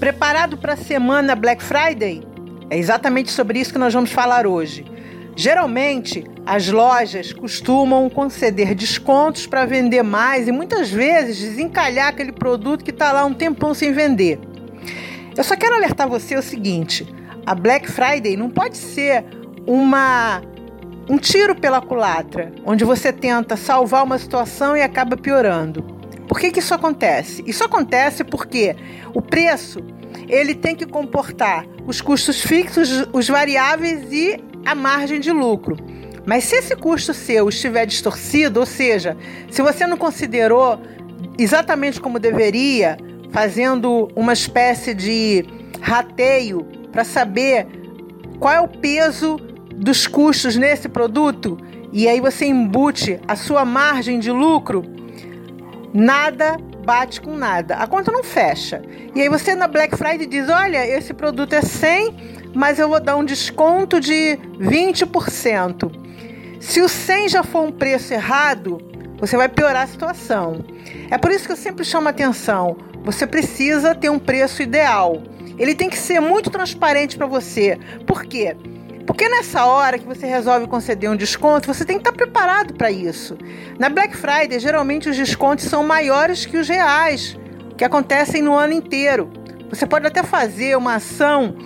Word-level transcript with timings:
Preparado 0.00 0.56
para 0.56 0.72
a 0.72 0.76
semana 0.78 1.36
Black 1.36 1.62
Friday? 1.62 2.22
É 2.70 2.78
exatamente 2.78 3.30
sobre 3.30 3.58
isso 3.58 3.70
que 3.70 3.78
nós 3.78 3.92
vamos 3.92 4.10
falar 4.10 4.46
hoje. 4.46 4.82
Geralmente, 5.36 6.24
as 6.46 6.68
lojas 6.68 7.34
costumam 7.34 8.08
conceder 8.08 8.74
descontos 8.74 9.46
para 9.46 9.66
vender 9.66 10.02
mais 10.02 10.48
e 10.48 10.52
muitas 10.52 10.90
vezes 10.90 11.38
desencalhar 11.38 12.08
aquele 12.08 12.32
produto 12.32 12.82
que 12.82 12.90
está 12.90 13.12
lá 13.12 13.26
um 13.26 13.34
tempão 13.34 13.74
sem 13.74 13.92
vender. 13.92 14.40
Eu 15.36 15.44
só 15.44 15.54
quero 15.54 15.74
alertar 15.74 16.08
você 16.08 16.34
o 16.34 16.42
seguinte: 16.42 17.06
a 17.44 17.54
Black 17.54 17.86
Friday 17.86 18.38
não 18.38 18.48
pode 18.48 18.78
ser 18.78 19.22
uma 19.66 20.40
um 21.10 21.18
tiro 21.18 21.54
pela 21.54 21.82
culatra, 21.82 22.50
onde 22.64 22.84
você 22.84 23.12
tenta 23.12 23.54
salvar 23.54 24.02
uma 24.02 24.16
situação 24.16 24.74
e 24.74 24.80
acaba 24.80 25.14
piorando. 25.14 25.99
Por 26.30 26.38
que, 26.38 26.52
que 26.52 26.60
isso 26.60 26.72
acontece? 26.72 27.42
Isso 27.44 27.64
acontece 27.64 28.22
porque 28.22 28.76
o 29.12 29.20
preço 29.20 29.80
ele 30.28 30.54
tem 30.54 30.76
que 30.76 30.86
comportar 30.86 31.66
os 31.84 32.00
custos 32.00 32.40
fixos, 32.40 33.04
os 33.12 33.26
variáveis 33.26 34.12
e 34.12 34.40
a 34.64 34.72
margem 34.72 35.18
de 35.18 35.32
lucro. 35.32 35.76
Mas 36.24 36.44
se 36.44 36.54
esse 36.54 36.76
custo 36.76 37.12
seu 37.12 37.48
estiver 37.48 37.84
distorcido, 37.84 38.60
ou 38.60 38.66
seja, 38.66 39.16
se 39.50 39.60
você 39.60 39.88
não 39.88 39.96
considerou 39.96 40.80
exatamente 41.36 42.00
como 42.00 42.20
deveria, 42.20 42.96
fazendo 43.32 44.08
uma 44.14 44.32
espécie 44.32 44.94
de 44.94 45.44
rateio 45.80 46.64
para 46.92 47.02
saber 47.02 47.66
qual 48.38 48.54
é 48.54 48.60
o 48.60 48.68
peso 48.68 49.36
dos 49.74 50.06
custos 50.06 50.54
nesse 50.54 50.88
produto, 50.88 51.58
e 51.92 52.06
aí 52.06 52.20
você 52.20 52.46
embute 52.46 53.18
a 53.26 53.34
sua 53.34 53.64
margem 53.64 54.20
de 54.20 54.30
lucro, 54.30 54.99
nada 55.92 56.56
bate 56.84 57.20
com 57.20 57.36
nada. 57.36 57.76
A 57.76 57.86
conta 57.86 58.10
não 58.10 58.24
fecha. 58.24 58.82
E 59.14 59.20
aí 59.20 59.28
você 59.28 59.54
na 59.54 59.68
Black 59.68 59.96
Friday 59.96 60.26
diz: 60.26 60.48
"Olha, 60.48 60.86
esse 60.86 61.12
produto 61.12 61.52
é 61.52 61.62
100, 61.62 62.50
mas 62.54 62.78
eu 62.78 62.88
vou 62.88 63.00
dar 63.00 63.16
um 63.16 63.24
desconto 63.24 64.00
de 64.00 64.38
20%". 64.58 65.90
Se 66.60 66.80
o 66.80 66.88
100 66.88 67.28
já 67.28 67.42
for 67.42 67.62
um 67.62 67.72
preço 67.72 68.12
errado, 68.12 68.80
você 69.18 69.36
vai 69.36 69.48
piorar 69.48 69.84
a 69.84 69.86
situação. 69.86 70.64
É 71.10 71.18
por 71.18 71.30
isso 71.30 71.46
que 71.46 71.52
eu 71.52 71.56
sempre 71.56 71.84
chamo 71.84 72.08
atenção. 72.08 72.76
Você 73.04 73.26
precisa 73.26 73.94
ter 73.94 74.10
um 74.10 74.18
preço 74.18 74.62
ideal. 74.62 75.22
Ele 75.58 75.74
tem 75.74 75.90
que 75.90 75.98
ser 75.98 76.20
muito 76.20 76.50
transparente 76.50 77.16
para 77.16 77.26
você. 77.26 77.78
Por 78.06 78.24
quê? 78.24 78.56
Porque 78.56 78.79
nessa 79.28 79.64
hora 79.64 79.98
que 79.98 80.06
você 80.06 80.26
resolve 80.26 80.66
conceder 80.66 81.10
um 81.10 81.16
desconto, 81.16 81.66
você 81.66 81.84
tem 81.84 81.96
que 81.96 82.02
estar 82.02 82.12
preparado 82.12 82.74
para 82.74 82.90
isso. 82.90 83.36
Na 83.78 83.88
Black 83.88 84.16
Friday, 84.16 84.58
geralmente 84.58 85.08
os 85.08 85.16
descontos 85.16 85.64
são 85.64 85.82
maiores 85.82 86.44
que 86.44 86.56
os 86.56 86.68
reais, 86.68 87.36
que 87.76 87.84
acontecem 87.84 88.42
no 88.42 88.54
ano 88.54 88.72
inteiro. 88.72 89.30
Você 89.70 89.86
pode 89.86 90.06
até 90.06 90.22
fazer 90.22 90.76
uma 90.76 90.96
ação 90.96 91.56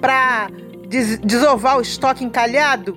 para 0.00 0.48
des 0.88 1.18
desovar 1.18 1.76
o 1.78 1.82
estoque 1.82 2.24
encalhado. 2.24 2.96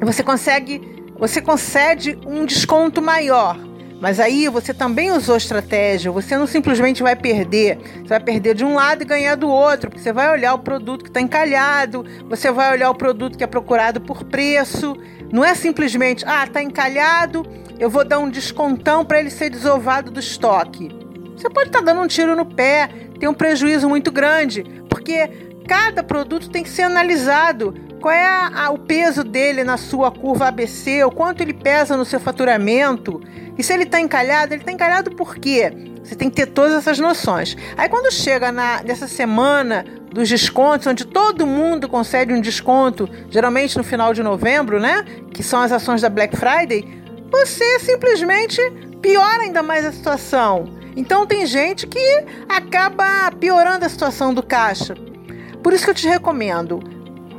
Você 0.00 0.22
consegue, 0.22 0.80
você 1.18 1.42
concede 1.42 2.18
um 2.26 2.46
desconto 2.46 3.02
maior. 3.02 3.58
Mas 4.02 4.18
aí 4.18 4.48
você 4.48 4.74
também 4.74 5.12
usou 5.12 5.36
estratégia, 5.36 6.10
você 6.10 6.36
não 6.36 6.44
simplesmente 6.44 7.04
vai 7.04 7.14
perder, 7.14 7.78
você 8.02 8.08
vai 8.08 8.18
perder 8.18 8.52
de 8.52 8.64
um 8.64 8.74
lado 8.74 9.02
e 9.02 9.06
ganhar 9.06 9.36
do 9.36 9.48
outro, 9.48 9.88
porque 9.88 10.02
você 10.02 10.12
vai 10.12 10.28
olhar 10.28 10.54
o 10.54 10.58
produto 10.58 11.04
que 11.04 11.08
está 11.08 11.20
encalhado, 11.20 12.04
você 12.28 12.50
vai 12.50 12.72
olhar 12.72 12.90
o 12.90 12.96
produto 12.96 13.38
que 13.38 13.44
é 13.44 13.46
procurado 13.46 14.00
por 14.00 14.24
preço. 14.24 14.96
Não 15.32 15.44
é 15.44 15.54
simplesmente, 15.54 16.24
ah, 16.26 16.42
está 16.42 16.60
encalhado, 16.60 17.46
eu 17.78 17.88
vou 17.88 18.04
dar 18.04 18.18
um 18.18 18.28
descontão 18.28 19.04
para 19.04 19.20
ele 19.20 19.30
ser 19.30 19.50
desovado 19.50 20.10
do 20.10 20.18
estoque. 20.18 20.88
Você 21.36 21.48
pode 21.48 21.68
estar 21.68 21.78
tá 21.78 21.84
dando 21.84 22.00
um 22.00 22.08
tiro 22.08 22.34
no 22.34 22.44
pé, 22.44 22.88
tem 23.20 23.28
um 23.28 23.34
prejuízo 23.34 23.88
muito 23.88 24.10
grande, 24.10 24.64
porque 24.88 25.30
cada 25.68 26.02
produto 26.02 26.50
tem 26.50 26.64
que 26.64 26.70
ser 26.70 26.82
analisado. 26.82 27.72
Qual 28.02 28.12
é 28.12 28.26
a, 28.26 28.64
a, 28.64 28.70
o 28.70 28.78
peso 28.78 29.22
dele 29.22 29.62
na 29.62 29.76
sua 29.76 30.10
curva 30.10 30.48
ABC, 30.48 31.04
o 31.04 31.10
quanto 31.12 31.40
ele 31.40 31.54
pesa 31.54 31.96
no 31.96 32.04
seu 32.04 32.18
faturamento. 32.18 33.22
E 33.56 33.62
se 33.62 33.72
ele 33.72 33.84
está 33.84 34.00
encalhado, 34.00 34.52
ele 34.52 34.62
está 34.62 34.72
encalhado 34.72 35.12
por 35.12 35.36
quê? 35.36 35.72
Você 36.02 36.16
tem 36.16 36.28
que 36.28 36.34
ter 36.34 36.46
todas 36.46 36.72
essas 36.72 36.98
noções. 36.98 37.56
Aí 37.76 37.88
quando 37.88 38.12
chega 38.12 38.50
na, 38.50 38.82
nessa 38.82 39.06
semana 39.06 39.84
dos 40.12 40.28
descontos, 40.28 40.88
onde 40.88 41.04
todo 41.04 41.46
mundo 41.46 41.88
concede 41.88 42.32
um 42.32 42.40
desconto, 42.40 43.08
geralmente 43.30 43.78
no 43.78 43.84
final 43.84 44.12
de 44.12 44.20
novembro, 44.20 44.80
né? 44.80 45.04
Que 45.32 45.44
são 45.44 45.60
as 45.60 45.70
ações 45.70 46.02
da 46.02 46.10
Black 46.10 46.36
Friday, 46.36 46.84
você 47.30 47.78
simplesmente 47.78 48.60
piora 49.00 49.44
ainda 49.44 49.62
mais 49.62 49.84
a 49.86 49.92
situação. 49.92 50.64
Então 50.96 51.24
tem 51.24 51.46
gente 51.46 51.86
que 51.86 52.24
acaba 52.48 53.30
piorando 53.38 53.84
a 53.84 53.88
situação 53.88 54.34
do 54.34 54.42
caixa. 54.42 54.96
Por 55.62 55.72
isso 55.72 55.84
que 55.84 55.90
eu 55.90 55.94
te 55.94 56.08
recomendo, 56.08 56.82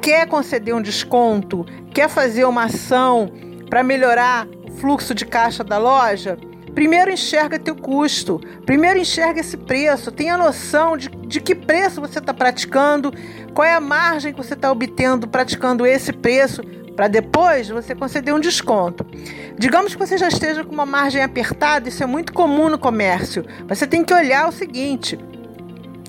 quer 0.04 0.28
conceder 0.28 0.76
um 0.76 0.82
desconto, 0.82 1.66
quer 1.94 2.10
fazer 2.10 2.44
uma 2.44 2.66
ação 2.66 3.32
para 3.70 3.82
melhorar 3.82 4.46
fluxo 4.82 5.16
de 5.16 5.26
caixa 5.26 5.64
da 5.64 5.78
loja, 5.78 6.38
primeiro 6.76 7.10
enxerga 7.10 7.58
teu 7.58 7.74
custo, 7.74 8.42
primeiro 8.66 9.00
enxerga 9.00 9.40
esse 9.40 9.56
preço, 9.56 10.12
tenha 10.12 10.38
noção 10.38 10.98
de, 10.98 11.08
de 11.08 11.40
que 11.40 11.56
preço 11.56 12.02
você 12.02 12.20
está 12.20 12.34
praticando, 12.34 13.14
qual 13.54 13.66
é 13.66 13.74
a 13.74 13.80
margem 13.80 14.34
que 14.34 14.38
você 14.38 14.56
está 14.56 14.70
obtendo 14.70 15.26
praticando 15.26 15.86
esse 15.86 16.12
preço, 16.12 16.62
para 16.98 17.08
depois 17.08 17.70
você 17.70 17.96
conceder 17.96 18.36
um 18.36 18.42
desconto. 18.42 19.06
Digamos 19.58 19.96
que 19.96 20.00
você 20.06 20.18
já 20.18 20.28
esteja 20.28 20.66
com 20.66 20.74
uma 20.74 20.86
margem 20.86 21.24
apertada, 21.24 21.88
isso 21.88 22.04
é 22.04 22.06
muito 22.06 22.34
comum 22.34 22.68
no 22.70 22.78
comércio. 22.78 23.46
Você 23.70 23.88
tem 23.88 24.04
que 24.04 24.14
olhar 24.14 24.50
o 24.50 24.52
seguinte: 24.52 25.18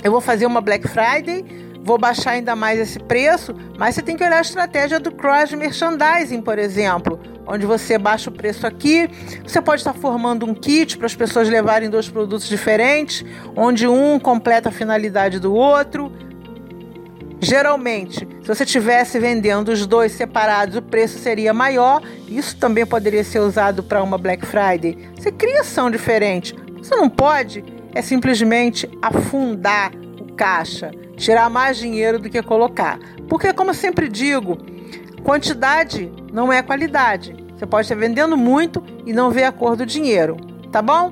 eu 0.02 0.10
vou 0.10 0.20
fazer 0.20 0.46
uma 0.46 0.60
Black 0.60 0.88
Friday, 0.88 1.44
vou 1.84 1.98
baixar 1.98 2.32
ainda 2.32 2.56
mais 2.56 2.80
esse 2.80 2.98
preço, 2.98 3.54
mas 3.78 3.94
você 3.94 4.02
tem 4.02 4.16
que 4.16 4.24
olhar 4.24 4.38
a 4.38 4.40
estratégia 4.40 4.98
do 4.98 5.12
cross 5.12 5.52
merchandising, 5.52 6.40
por 6.40 6.58
exemplo 6.58 7.20
onde 7.46 7.66
você 7.66 7.98
baixa 7.98 8.30
o 8.30 8.32
preço 8.32 8.66
aqui. 8.66 9.08
Você 9.46 9.60
pode 9.60 9.80
estar 9.80 9.92
formando 9.92 10.46
um 10.46 10.54
kit 10.54 10.96
para 10.96 11.06
as 11.06 11.14
pessoas 11.14 11.48
levarem 11.48 11.90
dois 11.90 12.08
produtos 12.08 12.48
diferentes, 12.48 13.24
onde 13.54 13.86
um 13.86 14.18
completa 14.18 14.70
a 14.70 14.72
finalidade 14.72 15.38
do 15.38 15.54
outro. 15.54 16.10
Geralmente, 17.40 18.26
se 18.40 18.48
você 18.48 18.64
estivesse 18.64 19.18
vendendo 19.18 19.68
os 19.68 19.86
dois 19.86 20.12
separados, 20.12 20.76
o 20.76 20.82
preço 20.82 21.18
seria 21.18 21.52
maior. 21.52 22.02
Isso 22.26 22.56
também 22.56 22.86
poderia 22.86 23.22
ser 23.22 23.40
usado 23.40 23.82
para 23.82 24.02
uma 24.02 24.16
Black 24.16 24.46
Friday. 24.46 25.10
Você 25.14 25.30
cria 25.30 25.60
ação 25.60 25.90
diferente. 25.90 26.54
Você 26.78 26.96
não 26.96 27.10
pode 27.10 27.62
é 27.94 28.02
simplesmente 28.02 28.90
afundar 29.00 29.92
o 30.20 30.32
caixa, 30.34 30.90
tirar 31.16 31.48
mais 31.50 31.76
dinheiro 31.76 32.18
do 32.18 32.30
que 32.30 32.42
colocar. 32.42 32.98
Porque, 33.28 33.52
como 33.52 33.70
eu 33.70 33.74
sempre 33.74 34.08
digo, 34.08 34.58
Quantidade 35.24 36.12
não 36.30 36.52
é 36.52 36.62
qualidade. 36.62 37.34
Você 37.56 37.64
pode 37.64 37.86
estar 37.86 37.94
vendendo 37.94 38.36
muito 38.36 38.84
e 39.06 39.12
não 39.12 39.30
ver 39.30 39.44
a 39.44 39.52
cor 39.52 39.74
do 39.74 39.86
dinheiro, 39.86 40.36
tá 40.70 40.82
bom? 40.82 41.10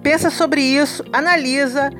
Pensa 0.00 0.30
sobre 0.30 0.62
isso, 0.62 1.04
analisa. 1.12 1.90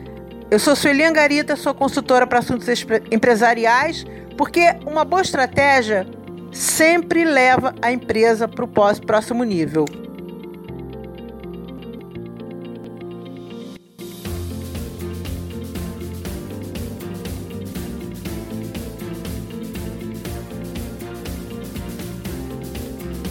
Eu 0.50 0.58
sou 0.60 0.76
Sueli 0.76 1.02
Angarita, 1.02 1.56
sou 1.56 1.74
consultora 1.74 2.26
para 2.28 2.38
assuntos 2.38 2.68
empresariais, 3.10 4.06
porque 4.36 4.60
uma 4.86 5.04
boa 5.04 5.22
estratégia 5.22 6.06
sempre 6.52 7.24
leva 7.24 7.74
a 7.82 7.90
empresa 7.90 8.46
para 8.46 8.64
o 8.64 8.68
próximo 8.68 9.42
nível. 9.42 9.84